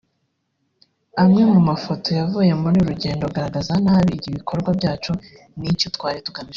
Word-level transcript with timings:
amwe 1.21 1.41
mu 1.51 1.59
mafoto 1.69 2.09
yavuye 2.19 2.51
muri 2.61 2.75
uru 2.79 2.89
rugendo 2.91 3.23
agaragaza 3.25 3.73
nabi 3.85 4.13
ibikorwa 4.29 4.69
byacu 4.79 5.11
n’icyo 5.59 5.87
twari 5.95 6.19
tugamije 6.25 6.49